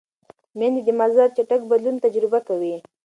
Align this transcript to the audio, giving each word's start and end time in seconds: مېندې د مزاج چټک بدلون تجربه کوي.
مېندې 0.59 0.81
د 0.85 0.89
مزاج 0.99 1.29
چټک 1.37 1.61
بدلون 1.71 1.95
تجربه 2.05 2.39
کوي. 2.47 2.75